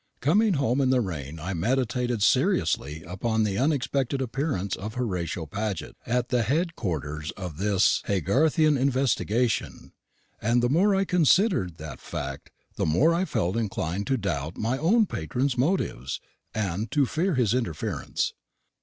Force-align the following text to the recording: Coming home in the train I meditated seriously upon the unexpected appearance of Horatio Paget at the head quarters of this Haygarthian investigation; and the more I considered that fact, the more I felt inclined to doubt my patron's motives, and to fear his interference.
Coming 0.19 0.55
home 0.55 0.81
in 0.81 0.89
the 0.89 0.99
train 0.99 1.37
I 1.39 1.53
meditated 1.53 2.23
seriously 2.23 3.03
upon 3.03 3.43
the 3.43 3.59
unexpected 3.59 4.19
appearance 4.19 4.75
of 4.75 4.95
Horatio 4.95 5.45
Paget 5.45 5.95
at 6.07 6.29
the 6.29 6.41
head 6.41 6.75
quarters 6.75 7.29
of 7.37 7.57
this 7.57 8.01
Haygarthian 8.07 8.79
investigation; 8.79 9.91
and 10.41 10.63
the 10.63 10.69
more 10.69 10.95
I 10.95 11.05
considered 11.05 11.77
that 11.77 11.99
fact, 12.01 12.49
the 12.77 12.85
more 12.87 13.13
I 13.13 13.25
felt 13.25 13.55
inclined 13.55 14.07
to 14.07 14.17
doubt 14.17 14.57
my 14.57 14.79
patron's 15.07 15.55
motives, 15.55 16.19
and 16.51 16.89
to 16.89 17.05
fear 17.05 17.35
his 17.35 17.53
interference. 17.53 18.33